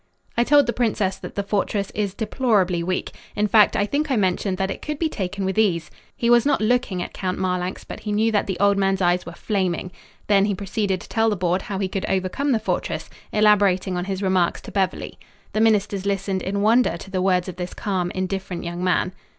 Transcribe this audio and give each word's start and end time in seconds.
"I 0.35 0.43
told 0.43 0.65
the 0.65 0.73
princess 0.73 1.17
that 1.17 1.35
the 1.35 1.43
fortress 1.43 1.91
is 1.93 2.15
deplorably 2.15 2.81
weak. 2.81 3.11
In 3.35 3.47
fact, 3.47 3.75
I 3.75 3.85
think 3.85 4.09
I 4.09 4.15
mentioned 4.15 4.57
that 4.57 4.71
it 4.71 4.81
could 4.81 4.97
be 4.97 5.07
taken 5.09 5.45
with 5.45 5.59
ease." 5.59 5.91
He 6.17 6.27
was 6.27 6.43
not 6.43 6.59
looking 6.59 7.03
at 7.03 7.13
Count 7.13 7.37
Marlanx, 7.37 7.83
but 7.83 7.99
he 7.99 8.11
knew 8.11 8.31
that 8.31 8.47
the 8.47 8.59
old 8.59 8.77
man's 8.79 8.99
eyes 9.03 9.27
were 9.27 9.31
flaming. 9.33 9.91
Then 10.25 10.45
he 10.45 10.55
proceeded 10.55 11.01
to 11.01 11.07
tell 11.09 11.29
the 11.29 11.35
board 11.35 11.61
how 11.61 11.77
he 11.77 11.87
could 11.87 12.07
overcome 12.09 12.51
the 12.51 12.57
fortress, 12.57 13.11
elaborating 13.31 13.95
on 13.95 14.05
his 14.05 14.23
remarks 14.23 14.59
to 14.61 14.71
Beverly. 14.71 15.19
The 15.53 15.61
ministers 15.61 16.07
listened 16.07 16.41
in 16.41 16.63
wonder 16.63 16.97
to 16.97 17.11
the 17.11 17.21
words 17.21 17.47
of 17.47 17.57
this 17.57 17.75
calm, 17.75 18.09
indifferent 18.15 18.63
young 18.63 18.83
man. 18.83 19.11